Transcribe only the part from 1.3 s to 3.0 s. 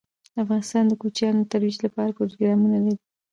د ترویج لپاره پروګرامونه لري.